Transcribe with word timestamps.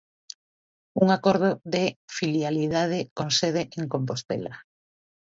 Un 1.01 1.07
acordo 1.17 1.49
de 1.73 1.85
filialidade 2.17 2.99
con 3.17 3.27
sede 3.39 3.63
en 3.79 3.83
Compostela. 3.93 4.53